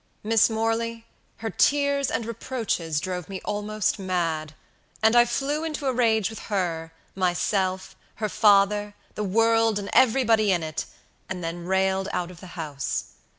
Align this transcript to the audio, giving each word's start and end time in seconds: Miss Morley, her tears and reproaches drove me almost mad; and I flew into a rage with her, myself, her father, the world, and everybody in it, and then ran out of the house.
Miss 0.23 0.49
Morley, 0.49 1.05
her 1.45 1.51
tears 1.51 2.09
and 2.09 2.25
reproaches 2.25 2.99
drove 2.99 3.29
me 3.29 3.39
almost 3.45 3.99
mad; 3.99 4.55
and 5.03 5.15
I 5.15 5.25
flew 5.25 5.63
into 5.63 5.85
a 5.85 5.93
rage 5.93 6.27
with 6.31 6.39
her, 6.49 6.91
myself, 7.13 7.95
her 8.15 8.27
father, 8.27 8.95
the 9.13 9.23
world, 9.23 9.77
and 9.77 9.91
everybody 9.93 10.51
in 10.51 10.63
it, 10.63 10.85
and 11.29 11.43
then 11.43 11.67
ran 11.67 12.07
out 12.13 12.31
of 12.31 12.39
the 12.39 12.47
house. 12.57 13.13